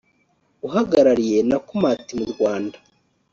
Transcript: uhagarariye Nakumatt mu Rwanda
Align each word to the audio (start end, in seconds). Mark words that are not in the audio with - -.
uhagarariye 0.67 1.37
Nakumatt 1.49 2.07
mu 2.17 2.25
Rwanda 2.31 2.77